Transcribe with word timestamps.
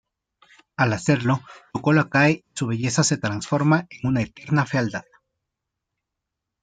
Al 0.77 0.93
hacerlo, 0.93 1.41
su 1.71 1.79
cola 1.79 2.09
cae 2.09 2.31
y 2.43 2.51
su 2.55 2.65
belleza 2.65 3.03
se 3.03 3.17
transforma 3.19 3.85
en 3.91 4.07
una 4.09 4.23
eterna 4.23 4.65
fealdad. 4.65 5.03